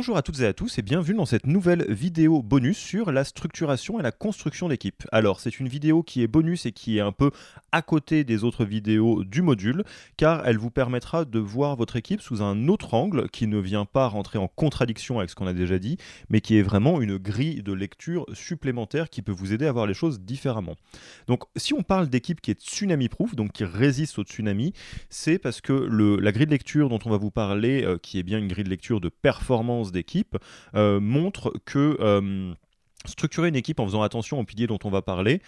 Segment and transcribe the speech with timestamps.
[0.00, 3.22] Bonjour à toutes et à tous et bienvenue dans cette nouvelle vidéo bonus sur la
[3.22, 5.06] structuration et la construction d'équipe.
[5.12, 7.30] Alors c'est une vidéo qui est bonus et qui est un peu
[7.70, 9.84] à côté des autres vidéos du module
[10.16, 13.84] car elle vous permettra de voir votre équipe sous un autre angle qui ne vient
[13.84, 15.98] pas rentrer en contradiction avec ce qu'on a déjà dit
[16.30, 19.86] mais qui est vraiment une grille de lecture supplémentaire qui peut vous aider à voir
[19.86, 20.76] les choses différemment.
[21.26, 24.72] Donc si on parle d'équipe qui est tsunami proof, donc qui résiste au tsunami,
[25.10, 28.22] c'est parce que la grille de lecture dont on va vous parler, euh, qui est
[28.22, 30.36] bien une grille de lecture de performance d'équipe
[30.74, 32.54] euh, montre que euh,
[33.06, 35.40] structurer une équipe en faisant attention aux piliers dont on va parler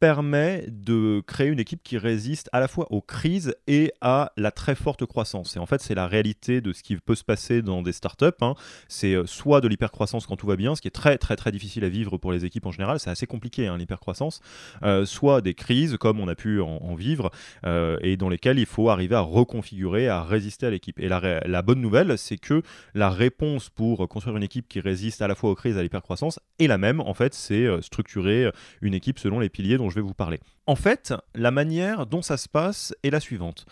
[0.00, 4.50] permet de créer une équipe qui résiste à la fois aux crises et à la
[4.50, 5.56] très forte croissance.
[5.56, 8.26] Et en fait, c'est la réalité de ce qui peut se passer dans des startups.
[8.40, 8.54] Hein.
[8.88, 11.52] C'est euh, soit de l'hypercroissance quand tout va bien, ce qui est très très très
[11.52, 14.40] difficile à vivre pour les équipes en général, c'est assez compliqué hein, l'hypercroissance,
[14.82, 17.30] euh, soit des crises comme on a pu en, vivre
[17.66, 20.98] euh, et dans lesquelles il faut arriver à reconfigurer, à résister à l'équipe.
[20.98, 22.62] Et la, bonne nouvelle, c'est que
[22.94, 25.82] la réponse pour construire une équipe qui résiste à la fois aux crises et à
[25.82, 27.00] l'hypercroissance est la même.
[27.00, 30.40] En fait, c'est structurer une équipe selon les piliers dont je vais vous parler.
[30.66, 33.66] En fait, la manière dont ça se passe est la suivante.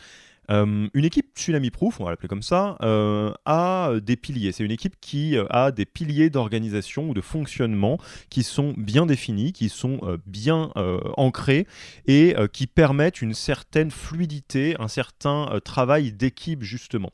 [0.50, 4.52] Euh, une équipe Tsunami Proof, on va l'appeler comme ça, euh, a des piliers.
[4.52, 7.98] C'est une équipe qui euh, a des piliers d'organisation ou de fonctionnement
[8.30, 10.70] qui sont bien définis, qui sont bien
[11.16, 11.66] ancrés
[12.06, 17.10] et qui permettent une certaine fluidité, un certain travail d'équipe justement.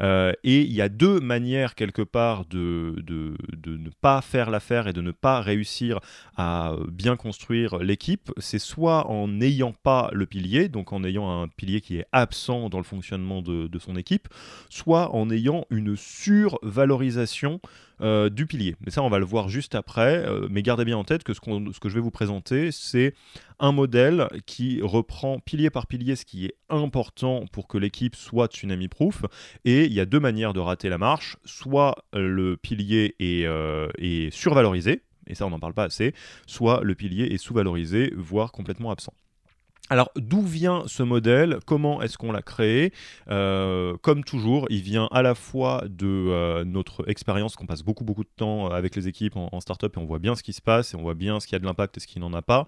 [0.00, 4.88] et il y a deux manières quelque part de, de, de ne pas faire l'affaire
[4.88, 6.00] et de ne pas réussir
[6.36, 8.32] à bien construire l'équipe.
[8.38, 12.68] C'est soit en n'ayant pas le pilier, donc en ayant un pilier qui est absent
[12.78, 14.28] le fonctionnement de, son équipe,
[14.70, 17.60] soit en ayant une survalorisation
[18.00, 18.76] euh, du pilier.
[18.84, 20.26] Mais ça, on va le voir juste après.
[20.26, 23.14] Euh, mais gardez bien en tête que ce, ce, que je vais vous présenter, c'est
[23.58, 28.48] un modèle qui reprend pilier par pilier ce qui est important pour que l'équipe soit
[28.48, 29.24] tsunami-proof.
[29.64, 31.36] Et il y a deux manières de rater la marche.
[31.44, 36.14] Soit le pilier est, euh, est survalorisé, et ça, on n'en parle pas assez,
[36.46, 39.12] soit le pilier est sous-valorisé, voire complètement absent.
[39.88, 41.58] Alors d'où vient ce modèle?
[41.64, 42.92] Comment est-ce qu'on l'a créé?
[43.30, 48.02] Euh, Comme toujours, il vient à la fois de euh, notre expérience qu'on passe beaucoup
[48.02, 50.60] beaucoup de temps avec les équipes en, startup et on voit bien ce qui se
[50.60, 52.42] passe et on voit bien ce qui a de l'impact et ce qui n'en a
[52.42, 52.66] pas.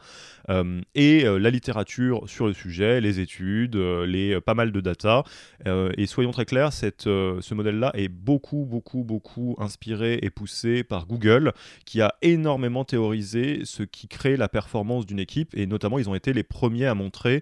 [0.49, 5.25] Euh, et la littérature sur le sujet, les études, les pas mal de data.
[5.67, 11.53] et soyons très clairs, ce modèle-là est beaucoup beaucoup beaucoup inspiré et poussé par Google,
[11.85, 16.15] qui a énormément théorisé ce qui crée la performance d'une équipe et notamment ils ont
[16.15, 17.41] été les premiers à montrer montrer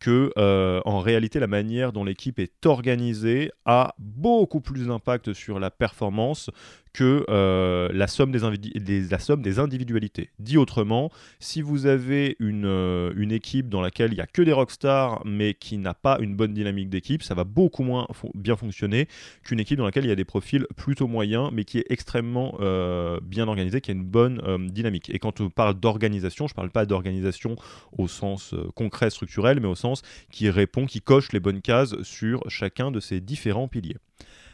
[0.00, 5.58] que euh, en réalité la manière dont l'équipe est organisée a beaucoup plus d'impact sur
[5.58, 6.50] la performance
[6.94, 8.40] que euh, la, somme des
[9.10, 10.30] la, somme des individualités.
[10.38, 14.42] Dit autrement, si vous avez une, euh, une équipe dans laquelle il n'y a que
[14.42, 18.56] des rockstars mais qui n'a pas une bonne dynamique d'équipe, ça va beaucoup moins bien
[18.56, 19.06] fonctionner
[19.44, 22.58] qu'une équipe dans laquelle il y a des profils plutôt moyens mais qui est extrêmement
[23.22, 25.10] bien organisée, qui a une bonne dynamique.
[25.10, 27.56] Et quand on parle d'organisation, je ne parle pas d'organisation
[27.96, 29.87] au sens concret, structurel, mais au sens
[30.30, 33.96] qui répond, qui coche les bonnes cases sur chacun de ces différents piliers.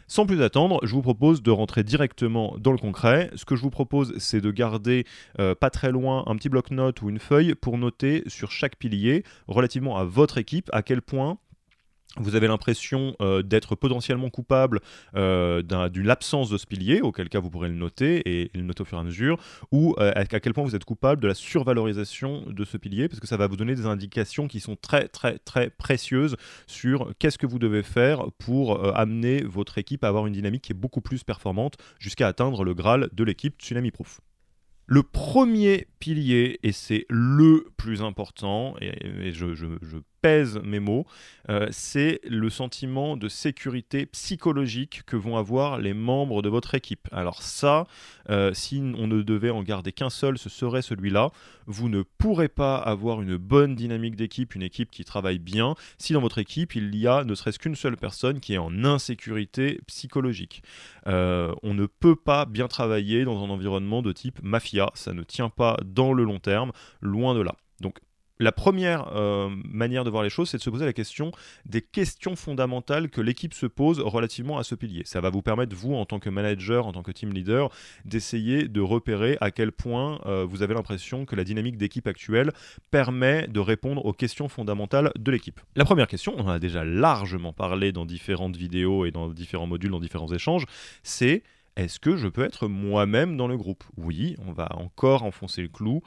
[0.06, 3.31] Sans plus attendre, je vous propose de rentrer directement dans le concret.
[3.37, 5.06] Ce que je vous propose, c'est de garder
[5.41, 9.25] euh, pas très loin un petit bloc-notes ou une feuille pour noter sur chaque pilier,
[9.49, 11.39] relativement à votre équipe, à quel point
[12.19, 14.80] vous avez l'impression euh, d'être potentiellement coupable
[15.16, 18.82] euh, d'une absence de ce pilier, auquel cas vous pourrez le noter et, le noter
[18.82, 19.38] au fur et à mesure,
[19.72, 23.21] ou euh, à quel point vous êtes coupable de la survalorisation de ce pilier, parce
[23.21, 26.36] que ça va vous donner des indications qui sont très très très précieuses
[26.66, 30.72] sur qu'est-ce que vous devez faire pour amener votre équipe à avoir une dynamique qui
[30.72, 34.21] est beaucoup plus performante jusqu'à atteindre le Graal de l'équipe Tsunami Proof.
[34.86, 39.47] Le premier pilier, et c'est le plus important, et, je
[40.24, 41.04] pèse mes mots,
[41.50, 47.10] euh, c'est le sentiment de sécurité psychologique que vont avoir les membres de votre équipe.
[47.12, 47.86] Alors ça,
[48.30, 51.30] euh, si on ne devait en garder qu'un seul, ce serait celui-là.
[51.66, 56.15] Vous ne pourrez pas avoir une bonne dynamique d'équipe, une équipe qui travaille bien, si
[56.15, 59.82] dans votre équipe il y a ne serait-ce qu'une seule personne qui est en insécurité
[59.86, 60.62] psychologique.
[61.06, 65.22] Euh, on ne peut pas bien travailler dans un environnement de type mafia, ça ne
[65.22, 66.72] tient pas dans le long terme,
[67.03, 67.56] loin de là.
[67.82, 67.98] Donc
[68.41, 71.31] la première euh, manière de voir les choses, c'est de se poser la question
[71.66, 75.03] des questions fondamentales que l'équipe se pose relativement à ce pilier.
[75.04, 77.71] Ça va vous permettre, vous, en tant que manager, en tant que team leader,
[78.04, 82.53] d'essayer de repérer à quel point euh, vous avez l'impression que la dynamique d'équipe actuelle
[82.91, 85.60] permet de répondre aux questions fondamentales de l'équipe.
[85.77, 89.66] La première question, on en a déjà largement parlé dans différentes vidéos et dans différents
[89.66, 90.66] modules, dans différents échanges,
[91.03, 91.42] c'est
[91.77, 93.83] est-ce que je peux être moi-même dans le groupe?
[93.97, 96.03] Oui, on va encore enfoncer le clou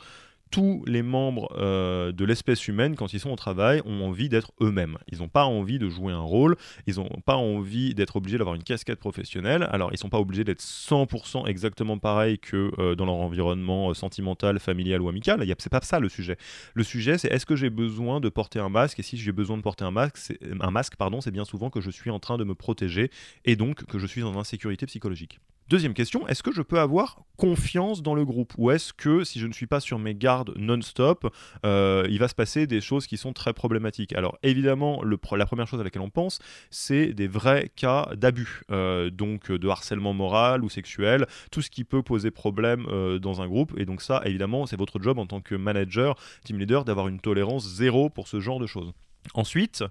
[0.51, 4.51] tous les membres euh, de l'espèce humaine, quand ils sont au travail, ont envie d'être
[4.61, 4.97] eux-mêmes.
[5.11, 6.55] Ils n'ont pas envie de jouer un rôle,
[6.85, 9.67] ils n'ont pas envie d'être obligés d'avoir une casquette professionnelle.
[9.71, 13.89] Alors, ils ne sont pas obligés d'être 100% exactement pareil que euh, dans leur environnement
[13.89, 15.43] euh, sentimental, familial ou amical.
[15.59, 16.37] C'est pas ça le sujet.
[16.73, 18.99] Le sujet, c'est est-ce que j'ai besoin de porter un masque?
[18.99, 21.81] Et si j'ai besoin de porter un masque, un masque, pardon, c'est bien souvent que
[21.81, 23.11] je suis en train de me protéger
[23.45, 25.39] et donc que je suis en insécurité psychologique.
[25.69, 29.37] Deuxième question, est-ce que je peux avoir confiance dans le groupe Ou est-ce que si
[29.37, 31.29] je ne suis pas sur mes gardes non-stop,
[31.65, 34.13] euh, il va se passer des choses qui sont très problématiques?
[34.13, 39.09] Alors évidemment, la première chose à laquelle on pense, c'est des vrais cas d'abus, euh,
[39.09, 43.47] donc de harcèlement moral ou sexuel, tout ce qui peut poser problème euh, dans un
[43.47, 43.73] groupe.
[43.77, 46.15] Et donc ça, évidemment, c'est votre job en tant que manager,
[46.45, 48.93] team leader, d'avoir une tolérance zéro pour ce genre de choses.
[49.33, 49.83] Ensuite,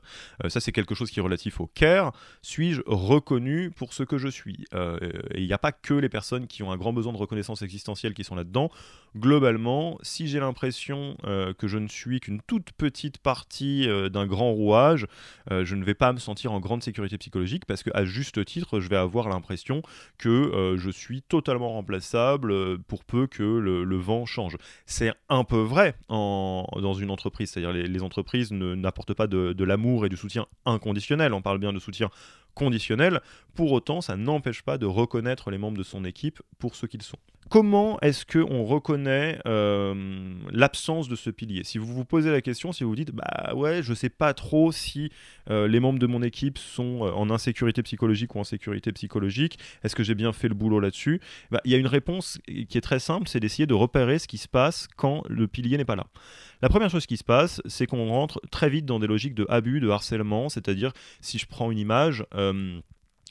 [0.45, 2.13] euh, ça c'est quelque chose qui est relatif au care,
[2.43, 4.65] suis-je reconnu pour ce que je suis?
[4.75, 4.99] Euh,
[5.35, 7.63] Et il n'y a pas que les personnes qui ont un grand besoin de reconnaissance
[7.63, 8.71] existentielle qui sont là-dedans.
[9.17, 14.53] Globalement, si j'ai l'impression euh, que je ne suis qu'une toute petite partie d'un grand
[14.53, 15.07] rouage,
[15.51, 18.89] je ne vais pas me sentir en grande sécurité psychologique parce qu'à juste titre, je
[18.89, 19.83] vais avoir l'impression
[20.19, 24.57] que je suis totalement remplaçable pour peu que le, vent change.
[24.87, 30.07] C'est un peu vrai dans une entreprise, c'est-à-dire les, les entreprises n'apportent pas de, l'amour
[30.07, 32.11] et du soutien inconditionnel, on parle bien de soutien
[32.55, 33.21] conditionnel.
[33.55, 37.03] Pour autant, ça n'empêche pas de reconnaître les membres de son équipe pour ce qu'ils
[37.03, 37.19] sont.
[37.49, 41.63] Comment est-ce qu'on reconnaît euh, l'absence de ce pilier?
[41.63, 44.35] Si vous vous posez la question, si vous vous dites bah ouais, je sais pas
[44.35, 45.11] trop si
[45.49, 49.61] euh, les membres de mon équipe sont euh, en insécurité psychologique ou en sécurité psychologique,
[49.85, 51.21] est-ce que j'ai bien fait le boulot là-dessus?
[51.53, 54.27] Bah, Il y a une réponse qui est très simple, c'est d'essayer de repérer ce
[54.27, 56.07] qui se passe quand le pilier n'est pas là.
[56.63, 59.47] La première chose qui se passe, c'est qu'on rentre très vite dans des logiques de
[59.49, 62.25] abus, de harcèlement, c'est-à-dire si je prends une image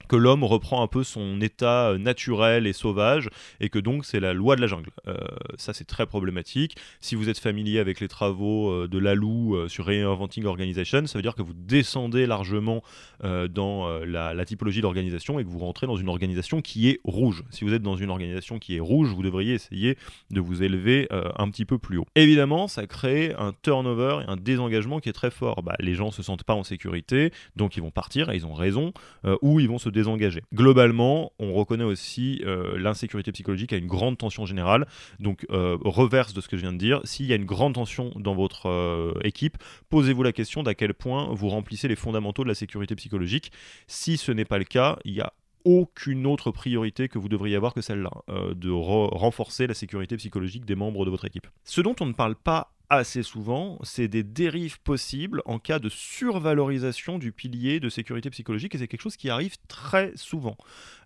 [0.08, 4.20] que l'homme reprend un peu son état euh, naturel et sauvage et que donc c'est
[4.20, 4.92] la loi de la jungle.
[5.08, 5.18] Euh,
[5.58, 6.76] ça c'est très problématique.
[7.00, 11.24] Si vous êtes familier avec les travaux euh, de Lalou sur Reinventing Organization, ça veut
[11.24, 12.84] dire que vous descendez largement
[13.24, 17.44] dans la, typologie d'organisation et que vous rentrez dans une organisation qui est rouge.
[17.50, 19.98] Si vous êtes dans une organisation qui est rouge, vous devriez essayer
[20.32, 22.06] de vous élever un petit peu plus haut.
[22.16, 25.64] Évidemment, ça crée un turnover et un désengagement qui est très fort.
[25.64, 28.54] Bah, les gens se sentent pas en sécurité, donc ils vont partir et ils ont
[28.54, 28.94] raison,
[29.42, 30.42] ou ils vont se désengagé.
[30.54, 34.88] Globalement, on reconnaît aussi euh, l'insécurité psychologique à une grande tension générale.
[35.20, 37.74] Donc, euh, reverse de ce que je viens de dire, s'il y a une grande
[37.74, 39.58] tension dans votre euh, équipe,
[39.90, 43.52] posez-vous la question d'à quel point vous remplissez les fondamentaux de la sécurité psychologique.
[43.88, 45.34] Si ce n'est pas le cas, il y a
[45.64, 48.12] aucune autre priorité que vous devriez avoir que celle-là,
[48.54, 51.48] de renforcer la sécurité psychologique des membres de votre équipe.
[51.64, 55.90] Ce dont on ne parle pas assez souvent, c'est des dérives possibles en cas de
[55.90, 60.58] survalorisation du pilier de sécurité psychologique, et c'est quelque chose qui arrive très souvent,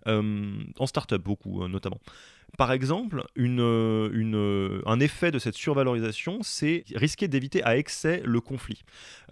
[0.06, 2.00] euh, en startup beaucoup euh, notamment.
[2.56, 3.60] Par exemple, une,
[4.12, 8.82] une, un effet de cette survalorisation, c'est risquer d'éviter à excès le conflit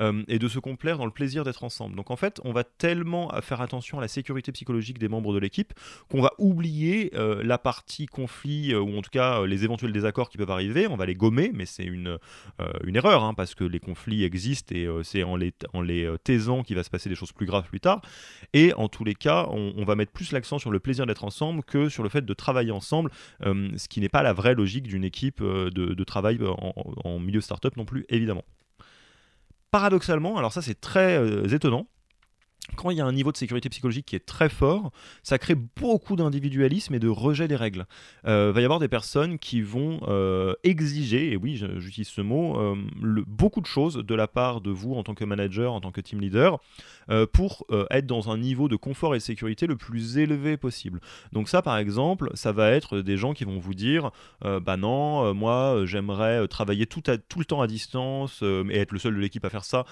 [0.01, 1.97] euh, et de se complaire dans le plaisir d'être ensemble.
[1.97, 5.39] Donc en fait, on va tellement faire attention à la sécurité psychologique des membres de
[5.39, 5.73] l'équipe
[6.11, 10.31] qu'on va oublier euh, la partie conflit euh, ou en tout cas les éventuels désaccords
[10.31, 10.87] qui peuvent arriver.
[10.87, 12.19] On va les gommer, mais c'est une,
[12.95, 15.85] erreur hein, parce que les conflits existent et c'est en les, en
[16.23, 18.03] taisant qu'il va se passer des choses plus graves plus tard.
[18.53, 21.63] Et en tous les cas, on va mettre plus l'accent sur le plaisir d'être ensemble
[21.63, 23.08] que sur le fait de travailler ensemble
[23.45, 26.73] euh, ce qui n'est pas la vraie logique d'une équipe euh, de, travail en,
[27.05, 28.45] en, milieu startup non plus, évidemment.
[29.71, 31.87] Paradoxalement, alors ça c'est très euh, étonnant,
[32.77, 34.91] quand il y a un niveau de sécurité psychologique qui est très fort,
[35.23, 37.87] ça crée beaucoup d'individualisme et de rejet des règles.
[38.25, 42.21] Il euh, va y avoir des personnes qui vont euh, exiger, et oui, j'utilise ce
[42.21, 42.77] mot, euh,
[43.27, 46.01] beaucoup de choses de la part de vous en tant que manager, en tant que
[46.01, 46.59] team leader,
[47.33, 51.01] pour être dans un niveau de confort et de sécurité le plus élevé possible.
[51.33, 54.11] Donc ça, par exemple, ça va être des gens qui vont vous dire,
[54.43, 59.15] bah non, moi, j'aimerais travailler tout, tout le temps à distance et être le seul
[59.15, 59.87] de l'équipe à faire ça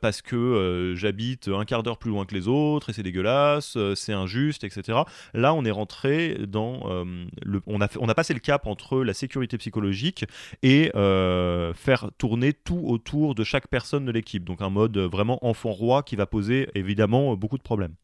[0.00, 3.94] parce que j'habite un quart d'heure plus loin que les autres et c'est dégueulasse, euh,
[3.94, 5.00] c'est injuste, etc.
[5.34, 9.02] Là, on est rentré dans euh, le, on a on a passé le cap entre
[9.02, 10.24] la sécurité psychologique
[10.62, 14.44] et euh, faire tourner tout autour de chaque personne de l'équipe.
[14.44, 17.94] Donc un mode vraiment enfant roi qui va poser évidemment beaucoup de problèmes.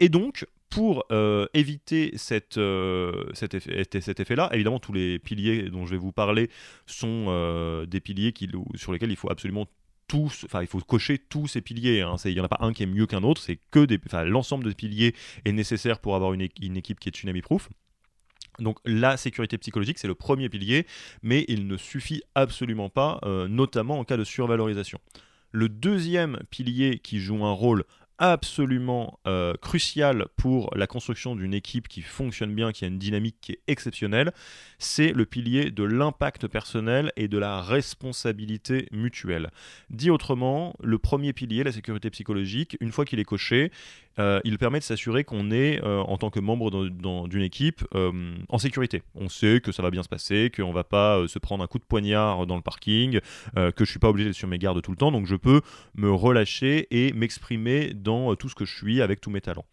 [0.00, 1.04] Et donc, pour
[1.52, 2.58] éviter cette,
[3.34, 3.84] cet, effet,
[4.18, 6.50] effet-là, évidemment, tous les piliers dont je vais vous parler
[6.86, 9.66] sont des piliers qui, sur lesquels il faut absolument
[10.44, 12.00] enfin, il faut cocher tous ces piliers.
[12.00, 12.16] Hein.
[12.24, 13.86] Il n'y en a pas un qui est mieux qu'un autre, c'est que
[14.24, 15.14] l'ensemble des piliers
[15.44, 17.68] est nécessaire pour avoir une, équipe qui est tsunami-proof.
[18.58, 20.86] Donc la sécurité psychologique, c'est le premier pilier,
[21.22, 24.98] mais il ne suffit absolument pas, euh, notamment en cas de survalorisation.
[25.50, 27.84] Le deuxième pilier qui joue un rôle
[28.18, 33.36] absolument euh, crucial pour la construction d'une équipe qui fonctionne bien, qui a une dynamique
[33.40, 34.32] qui est exceptionnelle,
[34.78, 39.50] c'est le pilier de l'impact personnel et de la responsabilité mutuelle.
[39.90, 43.70] Dit autrement, le premier pilier, la sécurité psychologique, une fois qu'il est coché,
[44.18, 48.58] euh, il permet de s'assurer qu'on est, euh, en tant que membre d'une équipe, en
[48.58, 49.02] sécurité.
[49.14, 51.66] On sait que ça va bien se passer, qu'on ne va pas se prendre un
[51.66, 53.20] coup de poignard dans le parking,
[53.54, 55.36] que je ne suis pas obligé d'être sur mes gardes tout le temps, donc je
[55.36, 55.60] peux
[55.94, 59.66] me relâcher et m'exprimer dans tout ce que je suis avec tous mes talents.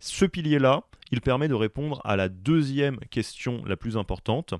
[0.00, 4.54] Ce pilier-là, il permet de répondre à la deuxième question la plus importante,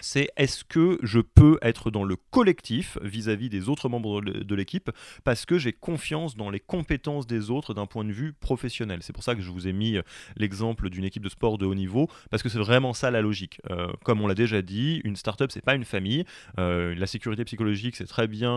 [0.00, 4.90] c'est est-ce que je peux être dans le collectif vis-à-vis des autres membres de l'équipe
[5.22, 9.00] parce que j'ai confiance dans les compétences des autres d'un point de vue professionnel?
[9.02, 10.02] C'est pour ça que je vous ai mis euh,
[10.36, 13.60] l'exemple d'une équipe de sport de haut niveau parce que c'est vraiment ça la logique.
[13.70, 16.24] Euh, comme on l'a déjà dit, une startup c'est pas une famille.
[16.58, 18.54] Euh, la sécurité psychologique c'est très bien,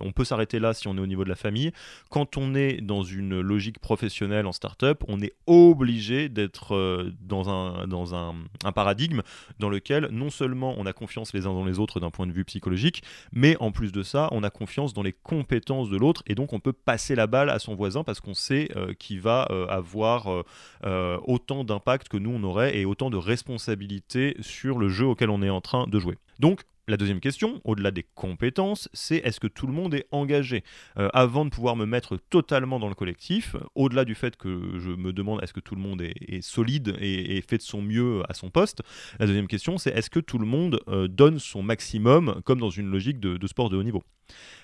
[0.00, 1.72] on peut s'arrêter là si on est au niveau de la famille.
[2.10, 7.86] Quand on est dans une logique professionnelle en startup, on est obligé d'être dans, un,
[7.86, 9.22] dans un paradigme
[9.58, 12.32] dans lequel non seulement on a confiance les uns dans les autres d'un point de
[12.32, 16.22] vue psychologique, mais en plus de ça, on a confiance dans les compétences de l'autre
[16.26, 19.20] et donc on peut passer la balle à son voisin parce qu'on sait euh, qu'il
[19.20, 20.44] va euh, avoir
[20.84, 25.30] euh, autant d'impact que nous on aurait et autant de responsabilité sur le jeu auquel
[25.30, 26.16] on est en train de jouer.
[26.38, 30.64] Donc la deuxième question, au-delà des compétences, c'est est-ce que tout le monde est engagé?
[30.98, 34.90] Euh, Avant de pouvoir me mettre totalement dans le collectif, au-delà du fait que je
[34.90, 38.34] me demande est-ce que tout le monde est, solide et, fait de son mieux à
[38.34, 38.82] son poste,
[39.18, 42.70] la deuxième question c'est est-ce que tout le monde euh, donne son maximum comme dans
[42.70, 44.02] une logique de, sport de haut niveau?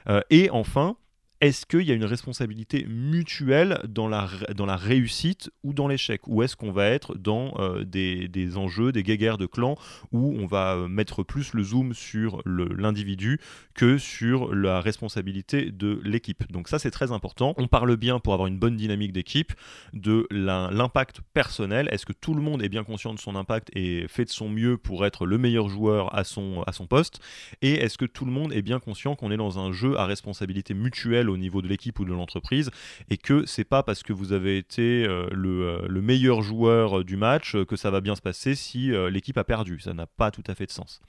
[0.09, 0.97] Euh, Et enfin,
[1.41, 6.27] est-ce qu'il y a une responsabilité mutuelle dans la, dans la réussite ou dans l'échec?
[6.27, 9.77] Ou est-ce qu'on va être dans euh, des, des, enjeux, des guéguerres de clans
[10.13, 13.41] où on va euh, mettre plus le zoom sur l'individu
[13.75, 16.51] que sur la responsabilité de l'équipe?
[16.51, 17.55] Donc ça c'est très important.
[17.59, 19.53] On parle bien pour avoir une bonne dynamique d'équipe
[19.93, 21.89] de l'impact personnel.
[21.91, 24.49] Est-ce que tout le monde est bien conscient de son impact et fait de son
[24.49, 27.21] mieux pour être le meilleur joueur à son, à son poste?
[27.61, 30.07] Et est-ce que tout le monde est bien conscient qu'on est dans un jeu à
[30.07, 32.71] responsabilité mutuelle au niveau de l'équipe ou de l'entreprise
[33.11, 37.05] et que c'est pas parce que vous avez été euh, euh, le, meilleur joueur euh,
[37.05, 39.81] du match que ça va bien se passer si l'équipe a perdu.
[39.81, 41.01] Ça n'a pas tout à fait de sens.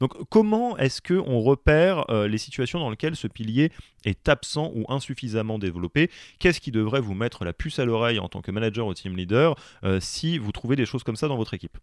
[0.00, 3.70] Donc comment est-ce que on repère les situations dans lesquelles ce pilier
[4.04, 6.10] est absent ou insuffisamment développé?
[6.38, 9.16] Qu'est-ce qui devrait vous mettre la puce à l'oreille en tant que manager ou team
[9.16, 9.56] leader
[10.00, 11.78] si vous trouvez des choses comme ça dans votre équipe?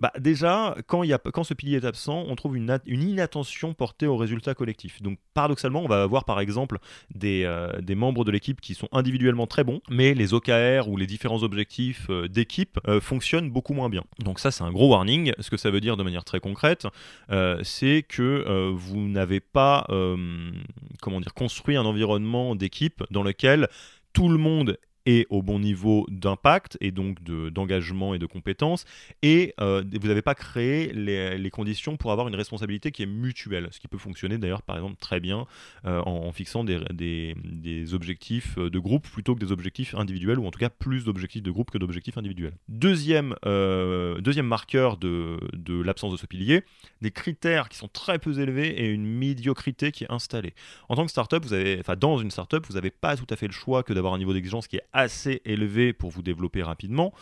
[0.00, 4.06] Bah déjà, quand, y a, quand ce pilier est absent, on trouve une, inattention portée
[4.06, 5.02] au résultat collectif.
[5.02, 6.78] Donc paradoxalement, on va avoir par exemple
[7.14, 10.96] des, euh, des membres de l'équipe qui sont individuellement très bons, mais les OKR ou
[10.96, 14.04] les différents objectifs euh, d'équipe euh, fonctionnent beaucoup moins bien.
[14.20, 15.32] Donc ça, c'est un gros warning.
[15.40, 16.86] Ce que ça veut dire de manière très concrète,
[17.62, 19.86] c'est que vous n'avez pas
[21.00, 23.68] comment dire, construit un environnement d'équipe dans lequel
[24.12, 24.78] tout le monde
[25.30, 28.84] au bon niveau d'impact et donc d'engagement et de compétences.
[29.22, 33.68] Et euh, vous n'avez pas créé les, conditions pour avoir une responsabilité qui est mutuelle,
[33.70, 35.46] ce qui peut fonctionner d'ailleurs par exemple très bien
[35.86, 40.50] euh, en, fixant des, des, objectifs de groupe plutôt que des objectifs individuels, ou en
[40.50, 42.52] tout cas plus d'objectifs de groupe que d'objectifs individuels.
[42.68, 46.64] Deuxième, euh, deuxième marqueur de, de l'absence de ce pilier,
[47.00, 50.54] des critères qui sont très peu élevés et une médiocrité qui est installée.
[50.90, 53.36] En tant que startup, vous avez, enfin dans une startup, vous n'avez pas tout à
[53.36, 56.62] fait le choix que d'avoir un niveau d'exigence qui est assez élevé pour vous développer
[56.62, 57.12] rapidement.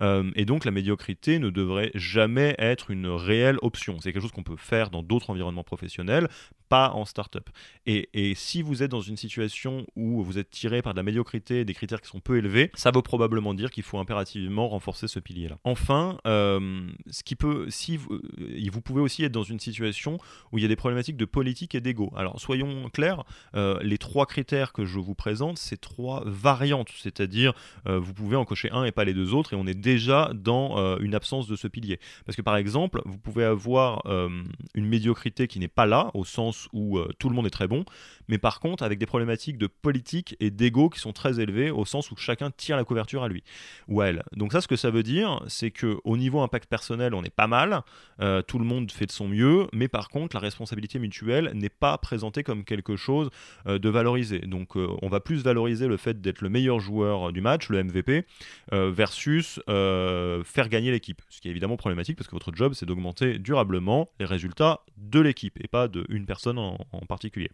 [0.00, 3.98] Euh, et donc la médiocrité ne devrait jamais être une réelle option.
[4.00, 6.28] C'est quelque chose qu'on peut faire dans d'autres environnements professionnels,
[6.68, 7.48] pas en startup.
[7.86, 11.02] Et, et si vous êtes dans une situation où vous êtes tiré par de la
[11.02, 15.08] médiocrité, des critères qui sont peu élevés, ça veut probablement dire qu'il faut impérativement renforcer
[15.08, 15.58] ce pilier-là.
[15.64, 20.18] Enfin, euh, ce qui peut, si vous, euh, vous, pouvez aussi être dans une situation
[20.52, 22.12] où il y a des problématiques de politique et d'ego.
[22.16, 27.52] Alors soyons clairs, euh, les trois critères que je vous présente, c'est trois variantes, c'est-à-dire
[27.86, 30.98] vous pouvez en cocher un et pas les deux autres, et on est déjà dans
[30.98, 31.98] une absence de ce pilier.
[32.24, 36.55] Parce que par exemple, vous pouvez avoir une médiocrité qui n'est pas là, au sens
[36.72, 37.84] où tout le monde est très bon,
[38.28, 41.84] mais par contre avec des problématiques de politique et d'ego qui sont très élevées, au
[41.84, 43.44] sens où chacun tire la couverture à lui
[43.88, 44.22] ou à elle.
[44.32, 47.34] Donc ça, ce que ça veut dire, c'est que au niveau impact personnel, on est
[47.34, 47.82] pas mal,
[48.20, 51.68] euh, tout le monde fait de son mieux, mais par contre, la responsabilité mutuelle n'est
[51.68, 53.30] pas présentée comme quelque chose
[53.66, 54.40] euh, de valorisé.
[54.40, 57.82] Donc euh, on va plus valoriser le fait d'être le meilleur joueur du match, le
[57.82, 58.24] MVP,
[58.72, 61.22] versus faire gagner l'équipe.
[61.28, 65.20] Ce qui est évidemment problématique parce que votre job, c'est d'augmenter durablement les résultats de
[65.20, 67.50] l'équipe et pas d'une personne en, particulier.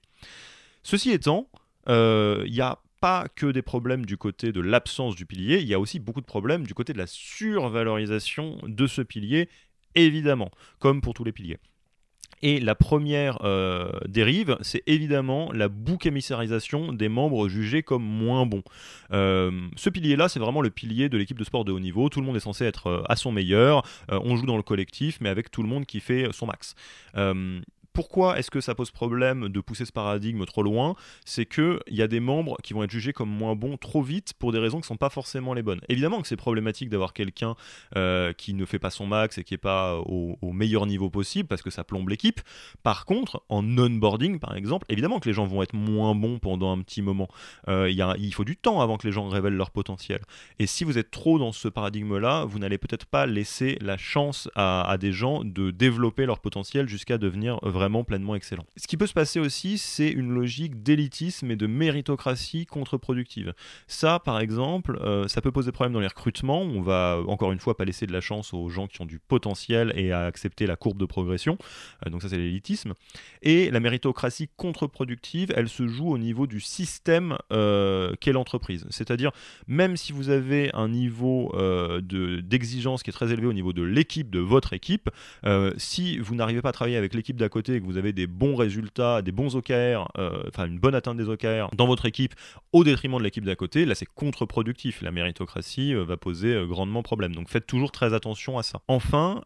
[0.82, 1.48] Ceci étant,
[1.86, 5.74] il y a pas que des problèmes du côté de l'absence du pilier, il y
[5.74, 9.48] a aussi beaucoup de problèmes du côté de la survalorisation de ce pilier,
[9.96, 11.58] évidemment, comme pour tous les piliers.
[12.42, 18.46] Et la première euh, dérive, c'est évidemment la bouc émissarisation des membres jugés comme moins
[18.46, 18.64] bons.
[19.12, 22.08] Euh, ce pilier-là, c'est vraiment le pilier de l'équipe de sport de haut niveau.
[22.08, 23.82] Tout le monde est censé être euh, à son meilleur.
[24.08, 26.74] on joue dans le collectif, mais avec tout le monde qui fait son max
[27.92, 30.94] pourquoi est-ce que ça pose problème de pousser ce paradigme trop loin
[31.24, 34.32] C'est qu'il y a des membres qui vont être jugés comme moins bons trop vite
[34.38, 35.80] pour des raisons qui ne sont pas forcément les bonnes.
[35.88, 37.54] Évidemment que c'est problématique d'avoir quelqu'un
[37.96, 41.48] euh, qui ne fait pas son max et qui n'est pas au, meilleur niveau possible
[41.48, 42.40] parce que ça plombe l'équipe.
[42.82, 46.72] Par contre, en onboarding par exemple, évidemment que les gens vont être moins bons pendant
[46.72, 47.28] un petit moment.
[47.68, 50.20] Euh, il faut du temps avant que les gens révèlent leur potentiel.
[50.58, 54.48] Et si vous êtes trop dans ce paradigme-là, vous n'allez peut-être pas laisser la chance
[54.54, 58.64] à, à, des gens de développer leur potentiel jusqu'à devenir vraiment vraiment pleinement excellent.
[58.76, 63.54] Ce qui peut se passer aussi, c'est une logique d'élitisme et de méritocratie contre-productive.
[63.88, 66.62] Ça, par exemple, euh, ça peut poser problème dans les recrutements.
[66.62, 69.18] On va encore une fois pas laisser de la chance aux gens qui ont du
[69.18, 71.58] potentiel et à accepter la courbe de progression.
[72.06, 72.94] Euh, donc ça, c'est l'élitisme.
[73.42, 78.86] Et la méritocratie contre-productive, elle se joue au niveau du système euh, qu'est l'entreprise.
[78.90, 79.32] C'est-à-dire,
[79.66, 81.52] même si vous avez un niveau
[82.02, 85.10] d'exigence qui est très élevé au niveau de l'équipe, de votre équipe,
[85.76, 88.26] si vous n'arrivez pas à travailler avec l'équipe d'à côté et que vous avez des
[88.26, 92.34] bons résultats, des bons OKR, euh, enfin une bonne atteinte des OKR dans votre équipe
[92.72, 95.02] au détriment de l'équipe d'à côté, là c'est contre-productif.
[95.02, 97.34] La méritocratie euh, va poser euh, grandement problème.
[97.34, 98.80] Donc faites toujours très attention à ça.
[98.88, 99.42] Enfin,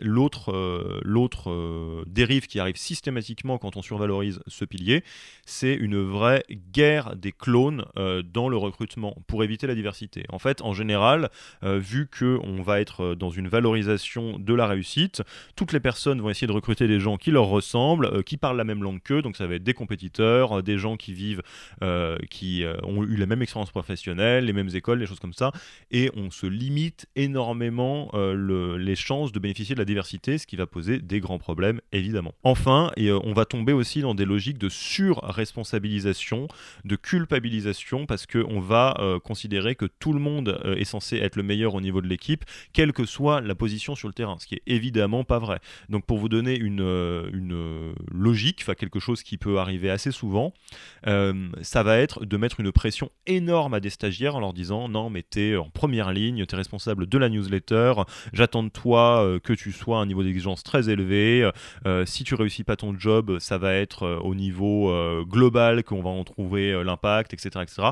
[0.00, 5.02] l'autre l'autre dérive qui arrive systématiquement quand on survalorise ce pilier,
[5.44, 10.24] c'est une vraie guerre des clones dans le recrutement pour éviter la diversité.
[10.30, 11.30] En fait, en général,
[11.62, 15.22] vu que on va être dans une valorisation de la réussite,
[15.56, 18.56] toutes les personnes vont essayer de recruter des gens qui leur ressemblent, euh, qui parlent
[18.56, 21.42] la même langue qu'eux, donc ça va être des compétiteurs, euh, des gens qui vivent,
[21.82, 25.52] euh, qui ont eu la même expérience professionnelle, les mêmes écoles, les choses comme ça,
[25.90, 30.66] et on se limite énormément les chances de bénéficier de la diversité, ce qui va
[30.66, 32.34] poser des grands problèmes évidemment.
[32.42, 36.48] Enfin, et, on va tomber aussi dans des logiques de surresponsabilisation,
[36.84, 41.74] de culpabilisation, parce qu'on va considérer que tout le monde est censé être le meilleur
[41.74, 44.62] au niveau de l'équipe, quelle que soit la position sur le terrain, ce qui est
[44.66, 45.60] évidemment pas vrai.
[45.88, 46.80] Donc pour vous donner une,
[47.32, 50.52] une euh, logique, enfin quelque chose qui peut arriver assez souvent,
[51.06, 54.88] euh, ça va être de mettre une pression énorme à des stagiaires en leur disant
[54.88, 57.94] non mais t'es en première ligne, t'es responsable de la newsletter,
[58.32, 61.48] j'attends de toi que tu sois à un niveau d'exigence très élevé,
[62.04, 64.92] si tu réussis pas ton job, ça va être au niveau
[65.24, 67.50] global qu'on va en trouver l'impact, etc.
[67.62, 67.90] etc.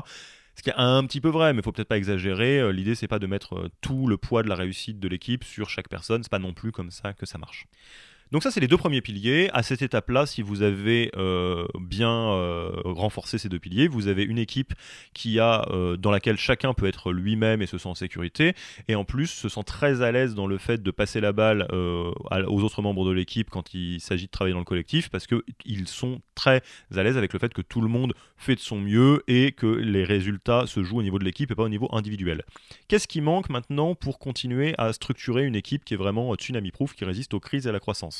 [0.59, 2.73] Ce qui est un petit peu vrai, mais il faut peut-être pas exagérer.
[2.73, 5.87] L'idée, c'est pas de mettre tout le poids de la réussite de l'équipe sur chaque
[5.87, 6.21] personne.
[6.21, 7.65] C'est pas non plus comme ça que ça marche.
[8.31, 9.49] Donc ça, c'est les deux premiers piliers.
[9.53, 14.23] À cette étape-là, si vous avez euh, bien euh, renforcé ces deux piliers, vous avez
[14.23, 14.73] une équipe
[15.13, 18.53] qui a, euh, dans laquelle chacun peut être lui-même et se sent en sécurité,
[18.87, 21.67] et en plus se sent très à l'aise dans le fait de passer la balle
[21.71, 25.87] aux autres membres de l'équipe quand il s'agit de travailler dans le collectif, parce qu'ils
[25.87, 26.61] sont très
[26.95, 29.65] à l'aise avec le fait que tout le monde fait de son mieux et que
[29.65, 32.43] les résultats se jouent au niveau de l'équipe et pas au niveau individuel.
[32.87, 37.05] Qu'est-ce qui manque maintenant pour continuer à structurer une équipe qui est vraiment tsunami-proof, qui
[37.05, 38.18] résiste aux crises et à la croissance?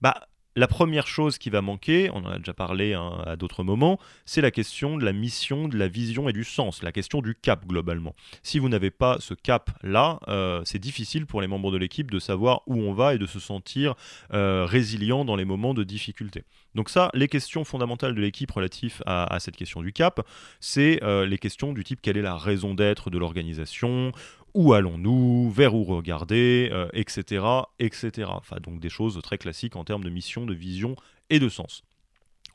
[0.00, 3.62] Bah, la première chose qui va manquer, on en a déjà parlé hein, à d'autres
[3.62, 7.20] moments, c'est la question de la mission, de la vision et du sens, la question
[7.20, 8.14] du cap globalement.
[8.42, 12.18] Si vous n'avez pas ce cap-là, euh, c'est difficile pour les membres de l'équipe de
[12.18, 13.96] savoir où on va et de se sentir
[14.32, 16.44] euh, résilient dans les moments de difficulté.
[16.74, 20.26] Donc ça, les questions fondamentales de l'équipe relatives à, cette question du cap,
[20.60, 24.12] c'est euh, les questions du type quelle est la raison d'être de l'organisation,
[24.56, 27.44] où allons-nous, vers où regarder, etc.,
[27.78, 28.28] etc.
[28.28, 30.96] Enfin, donc des choses très classiques en termes de mission, de vision
[31.30, 31.84] et de sens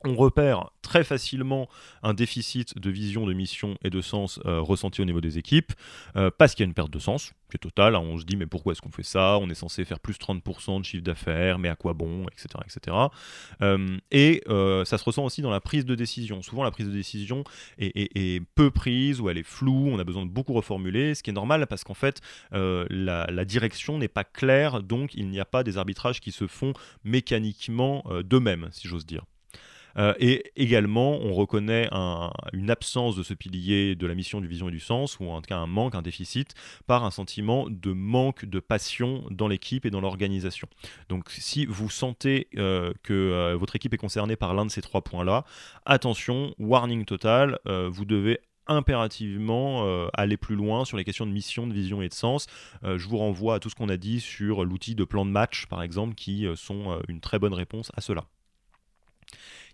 [0.04, 1.68] on repère très facilement
[2.02, 5.72] un déficit de vision, de mission et de sens euh, ressenti au niveau des équipes,
[6.16, 7.94] euh, parce qu'il y a une perte de sens qui est totale.
[7.94, 8.00] Hein.
[8.00, 9.38] on se dit, mais pourquoi est-ce qu'on fait ça?
[9.40, 12.26] On est censé faire plus 30% de chiffre d'affaires, mais à quoi bon?
[12.32, 12.48] Etc.
[12.64, 12.96] etc.
[14.10, 16.42] et euh, ça se ressent aussi dans la prise de décision.
[16.42, 17.44] Souvent, la prise de décision
[17.78, 21.30] est, peu prise ou elle est floue, on a besoin de beaucoup reformuler, ce qui
[21.30, 22.20] est normal parce qu'en fait,
[22.52, 26.46] la, la, direction n'est pas claire, donc il n'y a pas des arbitrages qui se
[26.46, 26.72] font
[27.04, 29.24] mécaniquement d'eux-mêmes, si j'ose dire.
[29.98, 31.88] Euh, et également, on reconnaît
[32.52, 35.40] une absence de ce pilier de la mission, du vision et du sens, ou en
[35.40, 36.54] tout cas un manque, un déficit,
[36.86, 40.68] par un sentiment de manque de passion dans l'équipe et dans l'organisation.
[41.08, 44.82] Donc si vous sentez euh, que euh, votre équipe est concernée par l'un de ces
[44.82, 45.44] trois points-là,
[45.84, 51.72] attention, warning total, vous devez impérativement aller plus loin sur les questions de mission, de
[51.72, 52.46] vision et de sens.
[52.82, 55.66] je vous renvoie à tout ce qu'on a dit sur l'outil de plan de match,
[55.66, 58.24] par exemple, qui sont une très bonne réponse à cela.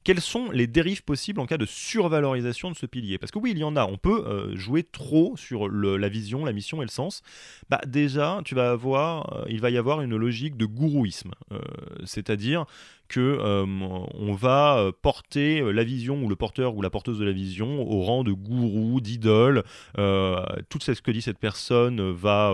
[0.04, 3.18] Quelles sont les dérives possibles en cas de survalorisation de ce pilier?
[3.18, 3.84] Parce que oui, il y en a.
[3.84, 7.22] On peut euh, jouer trop sur la vision, la mission et le sens.
[7.68, 11.58] Bah déjà, tu vas avoir, euh, il va y avoir une logique de gourouisme, euh,
[12.04, 12.64] c'est-à-dire
[13.08, 17.80] que on va porter la vision ou le porteur ou la porteuse de la vision
[17.80, 19.62] au rang de gourou, d'idole.
[19.94, 22.52] tout ce que dit cette personne va,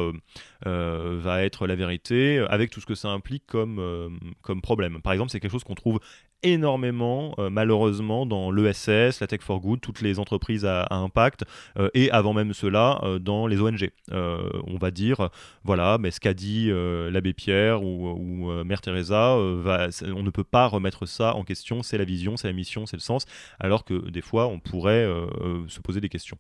[0.65, 5.03] va être la vérité, avec tout ce que ça implique comme, comme problème.
[5.03, 5.99] Par exemple, c'est quelque chose qu'on trouve
[6.45, 11.45] énormément, euh, malheureusement, dans l'ESS, la Tech for Good, toutes les entreprises à, impact,
[11.79, 13.91] euh, et avant même cela, euh, dans les ONG.
[14.13, 15.31] on va dire,
[15.65, 16.71] voilà, mais ce qu'a dit
[17.11, 22.05] l'abbé Pierre ou, Mère Teresa, on ne peut pas remettre ça en question, c'est la
[22.05, 23.25] vision, c'est la mission, c'est le sens,
[23.59, 25.09] alors que des fois, on pourrait
[25.69, 26.39] se poser des questions.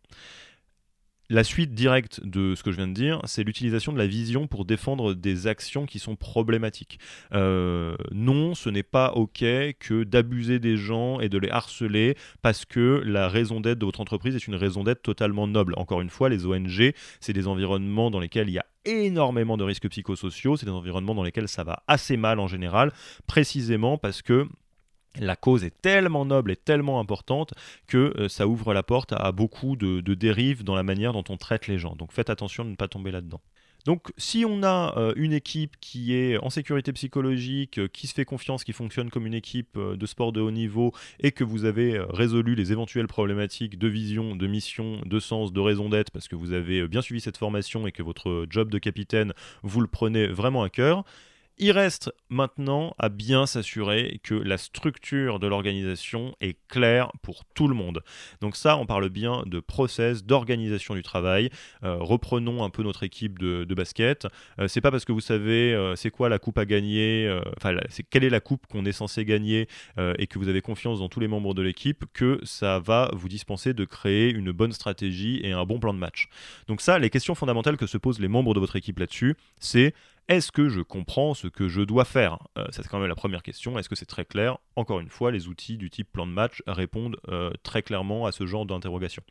[1.34, 4.46] La suite directe de ce que je viens de dire, c'est l'utilisation de la vision
[4.46, 7.00] pour défendre des actions qui sont problématiques.
[7.32, 9.40] Euh, non, ce n'est pas OK
[9.80, 14.00] que d'abuser des gens et de les harceler parce que la raison d'être de votre
[14.00, 15.74] entreprise est une raison d'être totalement noble.
[15.76, 19.64] Encore une fois, les ONG, c'est des environnements dans lesquels il y a énormément de
[19.64, 22.92] risques psychosociaux, c'est des environnements dans lesquels ça va assez mal en général,
[23.26, 24.46] précisément parce que
[25.20, 27.54] la cause est tellement noble et tellement importante
[27.86, 31.36] que euh, ça ouvre la porte à, beaucoup de, dérives dans la manière dont on
[31.36, 31.94] traite les gens.
[31.96, 33.40] Donc faites attention de ne pas tomber là-dedans.
[33.84, 38.14] Donc si on a euh, une équipe qui est en sécurité psychologique, euh, qui se
[38.14, 41.66] fait confiance, qui fonctionne comme une équipe de sport de haut niveau, et que vous
[41.66, 46.28] avez résolu les éventuelles problématiques de vision, de mission, de sens, de raison d'être, parce
[46.28, 49.86] que vous avez bien suivi cette formation et que votre job de capitaine, vous le
[49.86, 51.04] prenez vraiment à cœur,
[51.58, 57.68] il reste maintenant à bien s'assurer que la structure de l'organisation est claire pour tout
[57.68, 58.02] le monde.
[58.40, 61.50] Donc ça, on parle bien de process, d'organisation du travail.
[61.84, 64.26] Euh, reprenons un peu notre équipe de, basket.
[64.60, 67.76] Euh, c'est pas parce que vous savez euh, c'est quoi la coupe à gagner, enfin
[67.88, 69.68] c'est quelle est la coupe qu'on est censé gagner
[70.18, 73.28] et que vous avez confiance dans tous les membres de l'équipe que ça va vous
[73.28, 76.28] dispenser de créer une bonne stratégie et un bon plan de match.
[76.68, 79.94] Donc ça, les questions fondamentales que se posent les membres de votre équipe là-dessus, c'est
[80.28, 82.38] est-ce que je comprends ce que je dois faire?
[82.58, 83.78] Euh, C'est quand même la première question.
[83.78, 84.58] Est-ce que c'est très clair?
[84.76, 88.32] Encore une fois, les outils du type plan de match répondent euh, très clairement à
[88.32, 89.22] ce genre d'interrogation.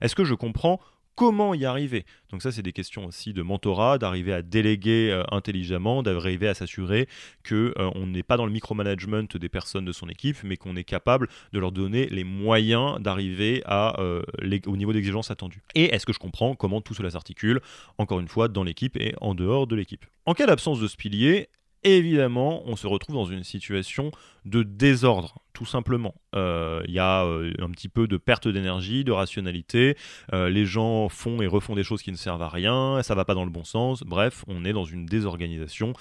[0.00, 0.80] Est-ce que je comprends
[1.18, 5.24] comment y arriver Donc ça, c'est des questions aussi de mentorat, d'arriver à déléguer euh,
[5.32, 7.08] intelligemment, d'arriver à s'assurer
[7.42, 10.84] que euh, n'est pas dans le micromanagement des personnes de son équipe, mais qu'on est
[10.84, 14.22] capable de leur donner les moyens d'arriver euh,
[14.66, 15.64] au niveau d'exigence attendu.
[15.74, 17.60] Et est-ce que je comprends comment tout cela s'articule,
[17.98, 20.06] encore une fois, dans l'équipe et en dehors de l'équipe?
[20.24, 21.48] En cas d'absence de ce pilier,
[21.82, 24.12] évidemment, on se retrouve dans une situation
[24.44, 26.14] de désordre tout simplement.
[26.36, 29.96] Euh, il y a euh, un petit peu de perte d'énergie, de rationalité.
[30.32, 33.24] Euh, les gens font et refont des choses qui ne servent à rien, ça va
[33.24, 34.04] pas dans le bon sens.
[34.04, 35.94] Bref, on est dans une désorganisation.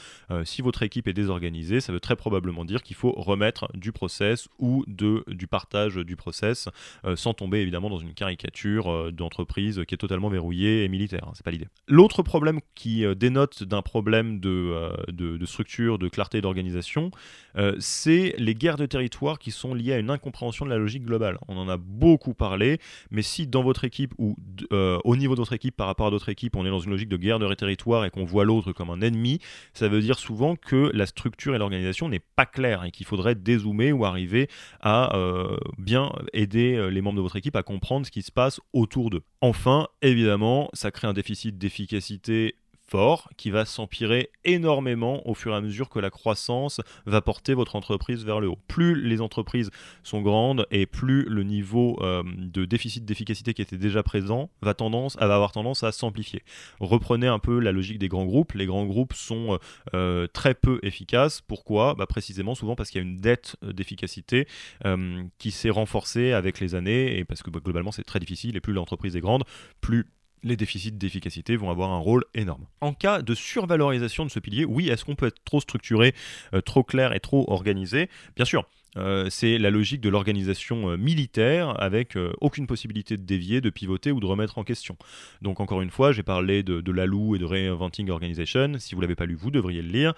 [0.43, 4.47] si votre équipe est désorganisée, ça veut très probablement dire qu'il faut remettre du process
[4.59, 6.69] ou de, du partage du process,
[7.15, 11.25] sans tomber évidemment dans une caricature d'entreprise qui est totalement verrouillée et militaire.
[11.27, 11.67] Hein, c'est pas l'idée.
[11.87, 17.09] L'autre problème qui dénote d'un problème de, de, de, structure, de clarté d'organisation,
[17.79, 21.37] c'est les guerres de territoire qui sont liées à une incompréhension de la logique globale.
[21.47, 22.79] On en a beaucoup parlé,
[23.11, 24.35] mais si dans votre équipe ou
[24.71, 26.91] euh, au niveau de votre équipe par rapport à d'autres équipes, on est dans une
[26.91, 29.39] logique de guerre de territoire et qu'on voit l'autre comme un ennemi,
[29.73, 33.35] ça veut dire souvent que la structure et l'organisation n'est pas claire et qu'il faudrait
[33.35, 34.47] dézoomer ou arriver
[34.81, 38.31] à euh, bien aider euh, les membres de votre équipe à comprendre ce qui se
[38.31, 39.23] passe autour d'eux.
[39.41, 42.55] Enfin, évidemment, ça crée un déficit d'efficacité
[42.89, 47.53] fort qui va s'empirer énormément au fur et à mesure que la croissance va porter
[47.53, 48.59] votre entreprise vers le haut.
[48.67, 49.69] Plus les entreprises
[50.03, 54.73] sont grandes et plus le niveau euh, de déficit d'efficacité qui était déjà présent va,
[54.73, 56.43] tendance, va avoir tendance à s'amplifier.
[56.79, 58.53] Reprenez un peu la logique des grands groupes.
[58.53, 59.57] Les grands groupes sont euh,
[59.93, 61.41] euh, très peu efficaces.
[61.41, 61.95] Pourquoi?
[61.95, 64.47] Bah, Précisément souvent parce qu'il y a une dette d'efficacité
[65.37, 68.61] qui s'est renforcée avec les années et parce que bah, globalement c'est très difficile et
[68.61, 69.43] plus l'entreprise est grande,
[69.81, 70.07] plus
[70.43, 72.65] les déficits d'efficacité vont avoir un rôle énorme.
[72.81, 76.13] En cas de survalorisation de ce pilier, oui, est-ce qu'on peut être trop structuré,
[76.53, 78.09] euh, trop clair et trop organisé?
[78.35, 83.23] Bien sûr, euh, c'est la logique de l'organisation euh, militaire avec euh, aucune possibilité de
[83.23, 84.97] dévier, de pivoter ou de remettre en question.
[85.41, 88.73] Donc encore une fois, j'ai parlé de, l'ALU et de Reinventing Organization.
[88.79, 90.13] Si vous l'avez pas lu, vous devriez le lire.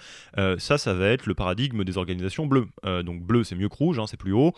[0.58, 2.68] ça, ça va être le paradigme des organisations bleues.
[3.04, 4.54] donc bleu, c'est mieux que rouge, hein, c'est plus haut,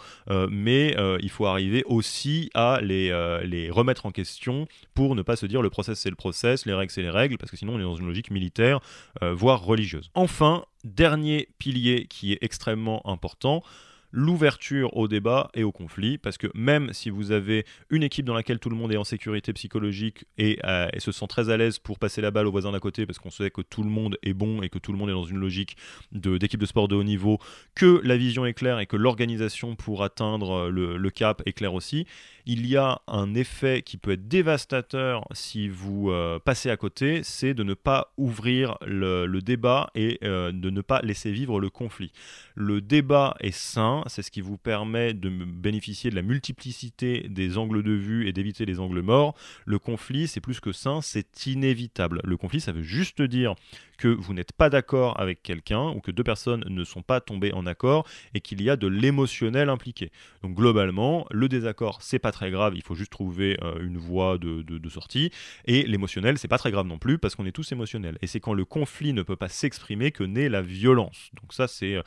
[0.50, 3.10] mais il faut arriver aussi à les,
[3.44, 6.74] les remettre en question pour ne pas se dire le process c'est le process, les
[6.74, 8.80] règles c'est les règles, parce que sinon on est dans une logique militaire,
[9.22, 10.12] voire religieuse.
[10.14, 13.64] Enfin, dernier pilier qui est extrêmement important,
[14.12, 18.34] l'ouverture au débat et au conflit, parce que même si vous avez une équipe dans
[18.34, 21.80] laquelle tout le monde est en sécurité psychologique et, euh, se sent très à l'aise
[21.80, 24.18] pour passer la balle au voisin d'à côté, parce qu'on sait que tout le monde
[24.24, 25.78] est bon et que tout le monde est dans une logique
[26.12, 27.40] d'équipe de, sport de haut niveau,
[27.76, 31.74] que la vision est claire et que l'organisation pour atteindre le, le cap est claire
[31.74, 32.06] aussi,
[32.46, 37.22] il y a un effet qui peut être dévastateur si vous euh, passez à côté,
[37.24, 41.70] c'est de ne pas ouvrir le, débat et euh, de ne pas laisser vivre le
[41.70, 42.12] conflit.
[42.56, 47.58] Le débat est sain, c'est ce qui vous permet de bénéficier de la multiplicité des
[47.58, 49.36] angles de vue et d'éviter les angles morts.
[49.66, 52.22] Le conflit, c'est plus que sain, c'est inévitable.
[52.24, 53.56] Le conflit, ça veut juste dire
[54.02, 57.54] que vous n'êtes pas d'accord avec quelqu'un ou que deux personnes ne sont pas tombées
[57.54, 60.12] en accord et qu'il y a de l'émotionnel impliqué.
[60.42, 64.40] Donc globalement, le désaccord, c'est pas très grave, il faut juste trouver euh, une voie
[64.40, 65.30] de, sortie.
[65.66, 68.18] Et l'émotionnel, c'est pas très grave non plus parce qu'on est tous émotionnels.
[68.24, 71.30] Et c'est quand le conflit ne peut pas s'exprimer que naît la violence.
[71.40, 72.02] Donc ça, c'est euh,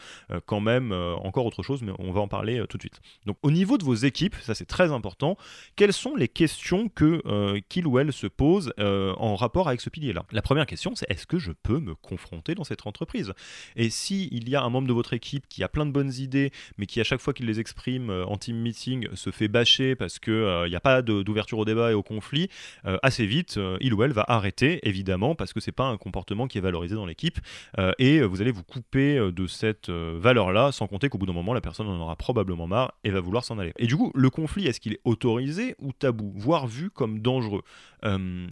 [0.46, 3.00] quand même euh, encore autre chose, mais on va en parler tout de suite.
[3.24, 5.38] Donc au niveau de vos équipes, ça c'est très important,
[5.76, 7.22] quelles sont les questions que
[7.68, 10.24] qu'il ou elle se pose en rapport avec ce pilier-là?
[10.32, 13.32] La première question, c'est est-ce que je peux me confronter dans cette entreprise.
[13.76, 16.12] Et si il y a un membre de votre équipe qui a plein de bonnes
[16.12, 19.48] idées, mais qui à chaque fois qu'il les exprime euh, en team meeting se fait
[19.48, 22.48] bâcher parce qu'il euh, n'y a pas d'ouverture au débat et au conflit,
[22.86, 26.46] euh, assez vite, il ou elle va arrêter, évidemment, parce que c'est pas un comportement
[26.46, 27.38] qui est valorisé dans l'équipe,
[27.98, 31.60] et vous allez vous couper de cette valeur-là, sans compter qu'au bout d'un moment, la
[31.60, 33.72] personne en aura probablement marre et va vouloir s'en aller.
[33.78, 37.62] Et du coup, le conflit, est-ce qu'il est autorisé ou tabou, voire vu comme dangereux?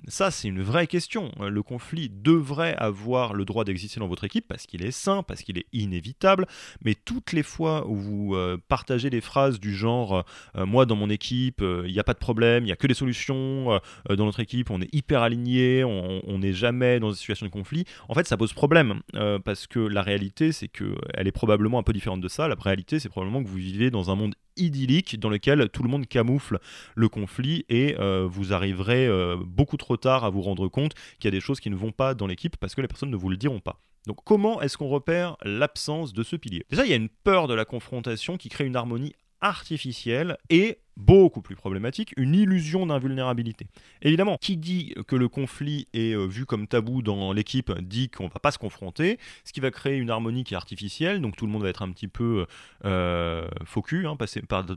[0.08, 1.30] Ça, c'est une vraie question.
[1.40, 5.42] Le conflit devrait avoir le droit d'exister dans votre équipe parce qu'il est sain, parce
[5.42, 6.46] qu'il est inévitable,
[6.84, 10.22] mais toutes les fois où vous euh, partagez des phrases du genre euh,
[10.56, 12.86] euh, moi dans mon équipe, il n'y a pas de problème, il n'y a que
[12.86, 17.46] des solutions, dans notre équipe on est hyper aligné, on n'est jamais dans une situation
[17.46, 19.00] de conflit, en fait ça pose problème
[19.44, 22.48] parce que la réalité c'est que elle est probablement un peu différente de ça.
[22.48, 25.88] La réalité c'est probablement que vous vivez dans un monde idyllique dans lequel tout le
[25.88, 26.58] monde camoufle
[26.94, 29.08] le conflit et vous arriverez
[29.44, 31.92] beaucoup trop tard à vous rendre compte qu'il y a des choses qui ne vont
[31.92, 33.80] pas dans l'équipe parce que les personnes ne vous le diront pas.
[34.06, 36.64] Donc comment est-ce qu'on repère l'absence de ce pilier?
[36.70, 40.78] Déjà, il y a une peur de la confrontation qui crée une harmonie artificielle et
[40.96, 43.66] beaucoup plus problématique, une illusion d'invulnérabilité.
[44.02, 48.28] Évidemment, qui dit que le conflit est euh, vu comme tabou dans l'équipe dit qu'on
[48.28, 51.46] va pas se confronter, ce qui va créer une harmonie qui est artificielle, donc tout
[51.46, 52.46] le monde va être un petit peu
[52.84, 54.16] euh, focus, hein,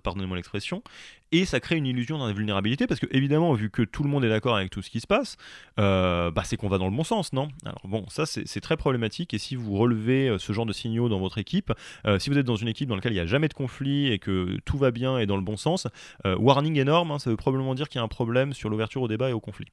[0.03, 0.83] pardonnez-moi l'expression,
[1.31, 4.29] et ça crée une illusion d'invulnérabilité parce que évidemment, vu que tout le monde est
[4.29, 5.37] d'accord avec tout ce qui se passe,
[5.79, 7.49] euh, bah, c'est qu'on va dans le bon sens, non?
[7.65, 11.09] Alors bon, ça c'est très problématique et si vous relevez euh, ce genre de signaux
[11.09, 11.71] dans votre équipe,
[12.19, 14.19] si vous êtes dans une équipe dans laquelle il n'y a jamais de conflit et
[14.19, 15.87] que tout va bien et dans le bon sens,
[16.25, 19.01] euh, warning énorme, hein, ça veut probablement dire qu'il y a un problème sur l'ouverture
[19.01, 19.67] au débat et au conflit.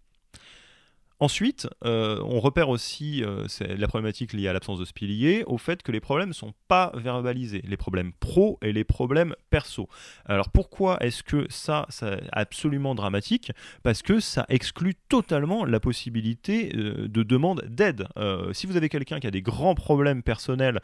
[1.22, 5.56] Ensuite, euh, on repère aussi euh, la problématique liée à l'absence de ce pilier au
[5.56, 9.88] fait que les problèmes ne sont pas verbalisés, les problèmes pro et les problèmes perso.
[10.26, 13.52] Alors pourquoi est-ce que ça, c'est absolument dramatique?
[13.84, 18.08] Parce que ça exclut totalement la possibilité euh, de demande d'aide.
[18.52, 20.80] si vous avez quelqu'un qui a des grands problèmes personnels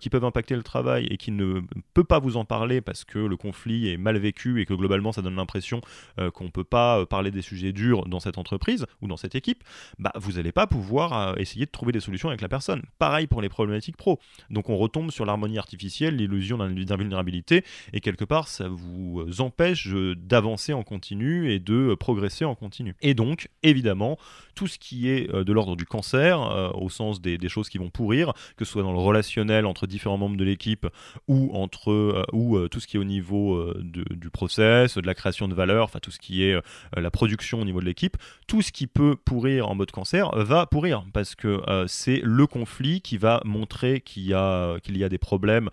[0.00, 1.60] qui peuvent impacter le travail et qui ne
[1.92, 5.12] peut pas vous en parler parce que le conflit est mal vécu et que globalement
[5.12, 5.80] ça donne l'impression
[6.16, 9.64] qu'on ne peut pas parler des sujets durs dans cette entreprise ou dans cette équipe,
[9.98, 12.82] bah, vous n'allez pas pouvoir euh, essayer de trouver des solutions avec la personne.
[12.98, 14.18] Pareil pour les problématiques pro.
[14.50, 19.88] Donc on retombe sur l'harmonie artificielle, l'illusion d'invulnérabilité, et quelque part ça vous euh, empêche
[19.88, 22.94] euh, d'avancer en continu et de progresser en continu.
[23.02, 24.18] Et donc, évidemment,
[24.54, 28.32] tout ce qui est de l'ordre du cancer, au sens des, choses qui vont pourrir,
[28.56, 30.86] que ce soit dans le relationnel entre différents membres de l'équipe
[31.28, 35.54] ou entre ou tout ce qui est au niveau du process, de la création de
[35.54, 36.56] valeur, enfin tout ce qui est
[36.96, 40.30] la production au niveau de l'équipe, tout ce qui peut pourrir pourrir en mode cancer
[40.36, 45.04] va pourrir parce que c'est le conflit qui va montrer qu'il y a, qu'il y
[45.04, 45.70] a des problèmes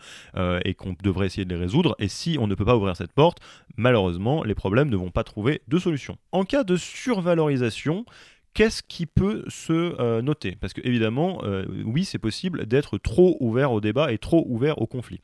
[0.64, 1.96] et qu'on devrait essayer de les résoudre.
[2.00, 3.40] Et si on ne peut pas ouvrir cette porte,
[3.76, 6.18] malheureusement, les problèmes ne vont pas trouver de solution.
[6.32, 8.06] En cas de survalorisation,
[8.54, 10.58] qu'est-ce qui peut se noter?
[10.60, 11.42] Parce que évidemment,
[11.86, 15.22] oui, c'est possible d'être trop ouvert au débat et trop ouvert au conflit.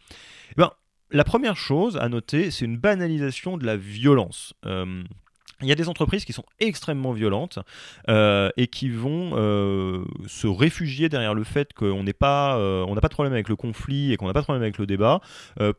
[0.51, 0.71] Eh ben,
[1.11, 4.53] la première chose à noter, c'est une banalisation de la violence.
[4.65, 5.03] Euh,
[5.61, 7.59] il y a des entreprises qui sont extrêmement violentes
[8.09, 13.07] euh, et qui vont euh, se réfugier derrière le fait qu'on pas, on n'a pas
[13.07, 15.21] de problème avec le conflit et qu'on n'a pas de problème avec le débat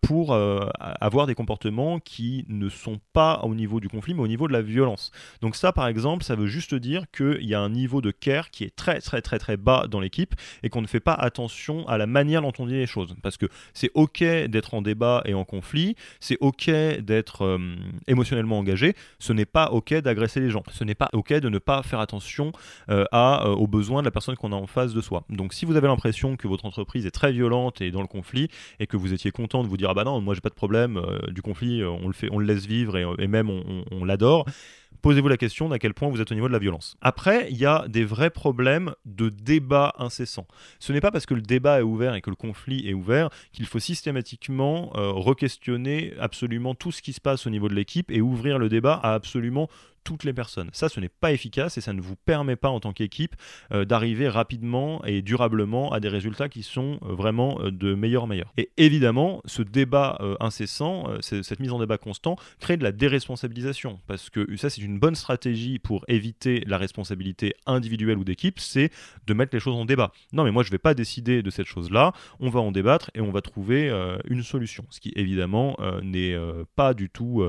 [0.02, 4.48] pour avoir des comportements qui ne sont pas au niveau du conflit mais au niveau
[4.48, 5.12] de la violence.
[5.40, 8.50] Donc ça, par exemple, ça veut juste dire qu'il y a un niveau de care
[8.50, 11.86] qui est très très très très bas dans l'équipe et qu'on ne fait pas attention
[11.88, 13.14] à la manière dont on dit les choses.
[13.22, 17.58] Parce que c'est ok d'être en débat et en conflit, c'est ok d'être
[18.06, 20.62] émotionnellement engagé, ce n'est pas ok d'agresser les gens.
[20.70, 22.52] Ce n'est pas ok de ne pas faire attention
[22.90, 25.24] euh, à, euh, aux besoins de la personne qu'on a en face de soi.
[25.30, 28.48] Donc si vous avez l'impression que votre entreprise est très violente et dans le conflit
[28.80, 30.54] et que vous étiez content de vous dire ah bah non moi j'ai pas de
[30.54, 34.46] problème euh, du conflit on le fait on le laisse vivre et, même on l'adore
[35.06, 36.96] posez-vous la question d'à quel point vous êtes au niveau de la violence.
[37.00, 40.48] Après, il y a des vrais problèmes de débat incessant.
[40.80, 43.30] Ce n'est pas parce que le débat est ouvert et que le conflit est ouvert
[43.52, 48.10] qu'il faut systématiquement euh, re-questionner absolument tout ce qui se passe au niveau de l'équipe
[48.10, 49.68] et ouvrir le débat à absolument
[50.06, 50.70] toutes les personnes.
[50.72, 53.34] Ça, ce n'est pas efficace et ça ne vous permet pas en tant qu'équipe
[53.72, 58.22] euh, d'arriver rapidement et durablement à des résultats qui sont euh, vraiment euh, de meilleur
[58.22, 58.52] en meilleur.
[58.56, 64.30] Et évidemment, ce débat incessant, cette mise en débat constant, crée de la déresponsabilisation parce
[64.30, 68.92] que ça, c'est une bonne stratégie pour éviter la responsabilité individuelle ou d'équipe, c'est
[69.26, 70.12] de mettre les choses en débat.
[70.32, 73.10] Non, mais moi, je ne vais pas décider de cette chose-là, on va en débattre
[73.14, 73.90] et on va trouver
[74.28, 76.36] une solution, ce qui évidemment n'est
[76.76, 77.48] pas du tout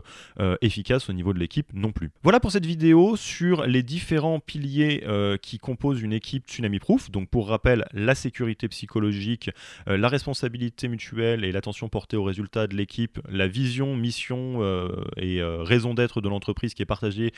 [0.62, 2.12] efficace au niveau de l'équipe non plus.
[2.24, 7.12] Voilà pour cette vidéo sur les différents piliers euh, qui composent une équipe Tsunami Proof.
[7.12, 9.50] Donc pour rappel, la sécurité psychologique,
[9.88, 15.04] euh, la responsabilité mutuelle et l'attention portée aux résultats de l'équipe, la vision, mission euh,
[15.18, 17.34] et raison d'être de l'entreprise qui est partagée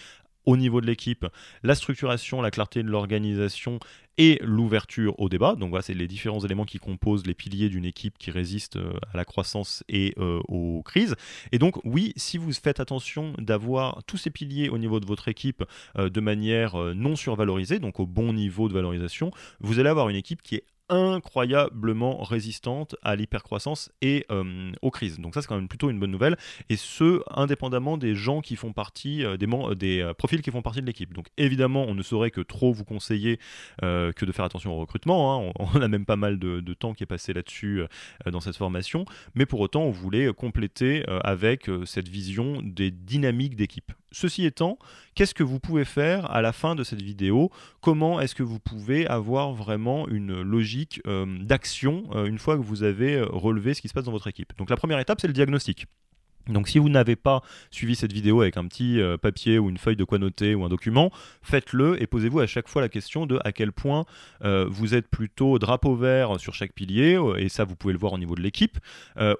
[0.45, 1.25] au niveau de l'équipe,
[1.63, 3.79] la structuration, la clarté de l'organisation
[4.17, 5.55] et l'ouverture au débat.
[5.55, 8.93] Donc voilà, c'est les différents éléments qui composent les piliers d'une équipe qui résiste euh,
[9.13, 11.15] à la croissance et euh, aux crises.
[11.51, 15.29] Et donc oui, si vous faites attention d'avoir tous ces piliers au niveau de votre
[15.29, 15.63] équipe
[15.97, 20.17] euh, de manière non survalorisée, donc au bon niveau de valorisation, vous allez avoir une
[20.17, 25.19] équipe qui est incroyablement résistante à l'hypercroissance et euh, aux crises.
[25.19, 26.37] Donc ça c'est quand même plutôt une bonne nouvelle
[26.69, 30.81] et ce indépendamment des gens qui font partie euh, des, euh, profils qui font partie
[30.81, 31.13] de l'équipe.
[31.13, 33.39] Donc évidemment on ne saurait que trop vous conseiller
[33.81, 35.47] que de faire attention au recrutement.
[35.47, 35.51] Hein.
[35.59, 37.83] On, a même pas mal de temps qui est passé là-dessus
[38.25, 43.93] dans cette formation, mais pour autant on voulait compléter avec cette vision des dynamiques d'équipe.
[44.11, 44.77] Ceci étant,
[45.13, 47.51] qu'est-ce que vous pouvez faire à la fin de cette vidéo?
[47.81, 52.63] Comment est-ce que vous pouvez avoir vraiment une logique euh, d'action euh, une fois que
[52.63, 54.53] vous avez euh, relevé ce qui se passe dans votre équipe?
[54.57, 55.85] Donc la première étape, c'est le diagnostic.
[56.47, 59.77] Donc si vous n'avez pas suivi cette vidéo avec un petit euh, papier ou une
[59.77, 63.25] feuille de quoi noter ou un document, faites-le et posez-vous à chaque fois la question
[63.25, 64.05] de à quel point
[64.43, 67.99] euh, vous êtes plutôt drapeau vert sur chaque pilier, euh, et ça vous pouvez le
[67.99, 68.79] voir au niveau de l'équipe,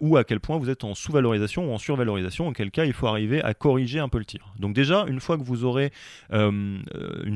[0.01, 2.93] ou à quel point vous êtes en sous-valorisation ou en survalorisation, en quel cas il
[2.93, 4.53] faut arriver à corriger un peu le tir.
[4.59, 5.91] Donc déjà, une fois que vous aurez
[6.31, 6.83] une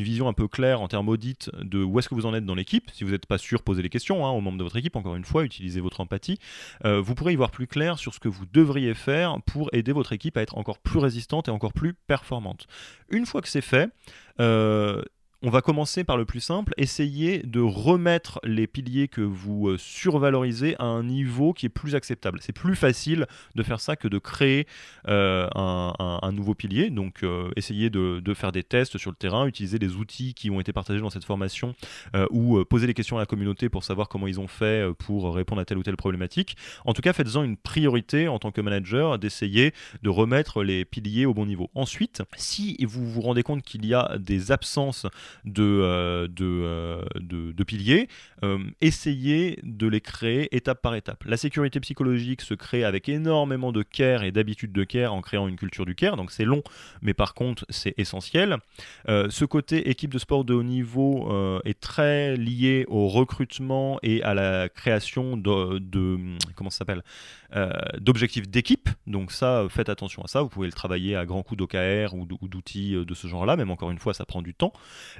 [0.03, 2.55] vision un peu claire en termes audit de où est-ce que vous en êtes dans
[2.55, 4.95] l'équipe, si vous n'êtes pas sûr, posez les questions hein, aux membres de votre équipe,
[4.95, 6.39] encore une fois, utilisez votre empathie,
[6.83, 10.13] vous pourrez y voir plus clair sur ce que vous devriez faire pour aider votre
[10.13, 12.67] équipe à être encore plus résistante et encore plus performante.
[13.09, 13.89] Une fois que c'est fait,
[14.39, 15.01] euh,
[15.45, 19.77] on va commencer par le plus simple, essayer de remettre les piliers que vous euh,
[19.77, 22.39] survalorisez à un niveau qui est plus acceptable.
[22.41, 24.67] C'est plus facile de faire ça que de créer
[25.09, 26.89] euh, un, nouveau pilier.
[26.89, 30.61] Donc euh, essayez de, faire des tests sur le terrain, utiliser les outils qui ont
[30.61, 31.75] été partagés dans cette formation
[32.31, 35.61] ou poser des questions à la communauté pour savoir comment ils ont fait pour répondre
[35.61, 36.55] à telle ou telle problématique.
[36.85, 41.25] En tout cas, faites-en une priorité en tant que manager d'essayer de remettre les piliers
[41.25, 41.69] au bon niveau.
[41.75, 45.05] Ensuite, si vous vous rendez compte qu'il y a des absences
[45.45, 48.07] de, euh, euh, de, de, piliers,
[48.43, 51.23] euh, essayez de les créer étape par étape.
[51.25, 55.47] La sécurité psychologique se crée avec énormément de care et d'habitude de care en créant
[55.47, 56.63] une culture du care, donc c'est long,
[57.01, 58.57] mais par contre c'est essentiel.
[59.07, 61.31] ce côté équipe de sport de haut niveau
[61.65, 66.17] est très lié au recrutement et à la création de,
[66.55, 67.03] comment s'appelle
[67.99, 68.89] d'objectifs d'équipe.
[69.05, 70.41] Donc ça, faites attention à ça.
[70.41, 73.91] Vous pouvez le travailler à grands coups d'OKR ou d'outils de ce genre-là, même encore
[73.91, 74.73] une fois, ça prend du temps.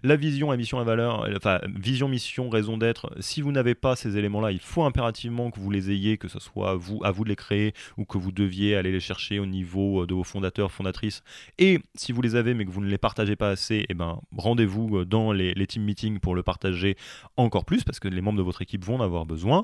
[0.05, 3.13] La vision, la mission, la valeur, enfin vision, mission, raison d'être.
[3.21, 6.39] Si vous n'avez pas ces éléments-là, il faut impérativement que vous les ayez, que ce
[6.39, 9.45] soit vous, à vous de les créer ou que vous deviez aller les chercher au
[9.45, 11.23] niveau de vos fondateurs, fondatrices.
[11.57, 14.19] Et si vous les avez mais que vous ne les partagez pas assez, eh ben,
[14.35, 16.97] rendez-vous dans les, les team meetings pour le partager
[17.37, 19.63] encore plus parce que les membres de votre équipe vont en avoir besoin.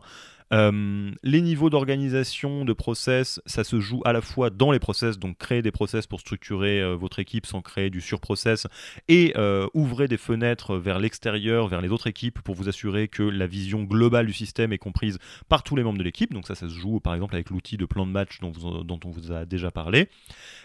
[0.52, 5.20] Euh, les niveaux d'organisation, de process, ça se joue à la fois dans les process,
[5.20, 8.68] donc créer des process pour structurer euh, votre équipe sans créer du surprocess,
[9.08, 13.24] et euh, ouvrez des fenêtres vers l'extérieur, vers les autres équipes pour vous assurer que
[13.24, 16.34] la vision globale du système est comprise par tous les membres de l'équipe.
[16.34, 18.52] Donc ça, ça se joue par exemple avec l'outil de plan de match dont,
[18.84, 20.10] dont, on vous a déjà parlé.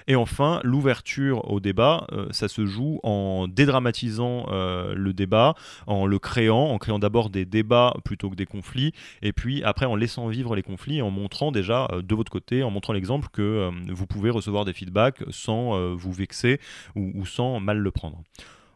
[0.06, 5.54] Et enfin, l'ouverture au débat, ça se joue en dédramatisant le débat,
[5.86, 9.73] en le créant, en créant d'abord des débats plutôt que des conflits, et puis après
[9.82, 13.28] en laissant vivre les conflits, en montrant déjà euh, de votre côté, en montrant l'exemple
[13.32, 16.60] que euh, vous pouvez recevoir des feedbacks sans euh, vous vexer
[16.94, 18.22] ou, sans mal le prendre.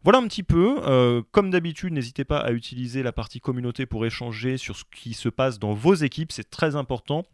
[0.04, 1.24] Voilà un petit peu.
[1.32, 5.28] comme d'habitude, n'hésitez pas à utiliser la partie communauté pour échanger sur ce qui se
[5.28, 6.32] passe dans vos équipes.
[6.32, 7.24] C'est très important.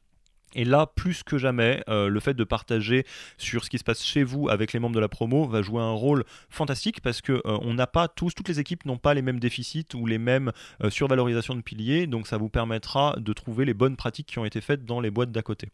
[0.55, 3.05] Et là, plus que jamais, euh, le fait de partager
[3.39, 5.81] sur ce qui se passe chez vous avec les membres de la promo va jouer
[5.81, 9.23] un rôle fantastique parce que euh, n'a pas tous, toutes les équipes n'ont pas les
[9.23, 10.53] mêmes déficits ou les mêmes
[10.83, 14.45] euh, survalorisations de piliers, donc ça vous permettra de trouver les bonnes pratiques qui ont
[14.45, 15.69] été faites dans les boîtes d'à côté.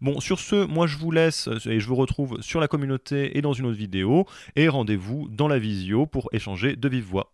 [0.00, 3.42] Bon, sur ce, moi je vous laisse et je vous retrouve sur la communauté et
[3.42, 7.33] dans une autre vidéo et rendez-vous dans la visio pour échanger de vive voix.